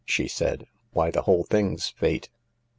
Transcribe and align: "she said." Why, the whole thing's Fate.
"she 0.17 0.27
said." 0.27 0.65
Why, 0.93 1.11
the 1.11 1.21
whole 1.21 1.43
thing's 1.43 1.89
Fate. 1.89 2.27